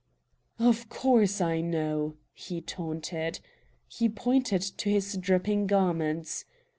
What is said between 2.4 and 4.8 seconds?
taunted. He pointed